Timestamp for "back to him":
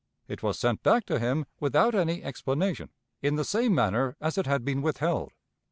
0.81-1.45